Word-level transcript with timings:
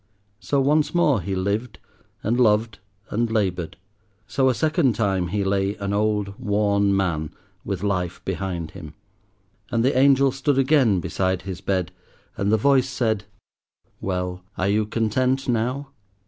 So 0.39 0.59
once 0.59 0.95
more 0.95 1.21
he 1.21 1.35
lived 1.35 1.77
and 2.23 2.39
loved 2.39 2.79
and 3.11 3.29
laboured. 3.29 3.77
So 4.25 4.49
a 4.49 4.55
second 4.55 4.95
time 4.95 5.27
he 5.27 5.43
lay 5.43 5.75
an 5.75 5.93
old, 5.93 6.33
worn 6.39 6.95
man 6.97 7.29
with 7.63 7.83
life 7.83 8.19
behind 8.25 8.71
him. 8.71 8.95
And 9.69 9.85
the 9.85 9.95
angel 9.95 10.31
stood 10.31 10.57
again 10.57 11.01
beside 11.01 11.43
his 11.43 11.61
bed; 11.61 11.91
and 12.35 12.51
the 12.51 12.57
voice 12.57 12.89
said, 12.89 13.25
"Well, 13.99 14.41
are 14.57 14.69
you 14.69 14.87
content 14.87 15.47
now?" 15.47 15.89